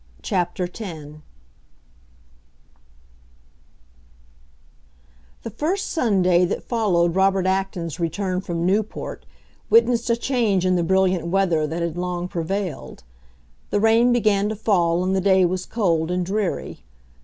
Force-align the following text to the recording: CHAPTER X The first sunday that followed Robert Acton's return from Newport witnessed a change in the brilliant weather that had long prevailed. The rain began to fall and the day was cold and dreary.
CHAPTER 0.23 0.63
X 0.63 0.79
The 5.43 5.51
first 5.51 5.91
sunday 5.91 6.43
that 6.43 6.63
followed 6.63 7.13
Robert 7.15 7.45
Acton's 7.45 7.99
return 7.99 8.41
from 8.41 8.65
Newport 8.65 9.27
witnessed 9.69 10.09
a 10.09 10.15
change 10.15 10.65
in 10.65 10.75
the 10.75 10.81
brilliant 10.81 11.27
weather 11.27 11.67
that 11.67 11.83
had 11.83 11.97
long 11.99 12.27
prevailed. 12.27 13.03
The 13.69 13.79
rain 13.79 14.11
began 14.11 14.49
to 14.49 14.55
fall 14.55 15.03
and 15.03 15.15
the 15.15 15.21
day 15.21 15.45
was 15.45 15.67
cold 15.67 16.09
and 16.09 16.25
dreary. 16.25 16.81